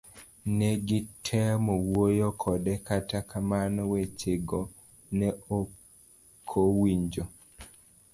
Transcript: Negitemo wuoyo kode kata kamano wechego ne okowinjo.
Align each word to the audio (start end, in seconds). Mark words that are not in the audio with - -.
Negitemo 0.57 1.73
wuoyo 1.87 2.29
kode 2.43 2.73
kata 2.87 3.19
kamano 3.29 3.81
wechego 3.91 4.59
ne 5.17 5.29
okowinjo. 5.59 7.23